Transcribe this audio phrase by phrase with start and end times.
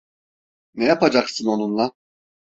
[0.73, 1.91] Ne yapacaksın onunla?